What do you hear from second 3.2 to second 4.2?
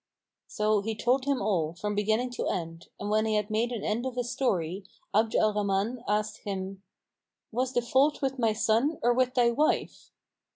he had made an end of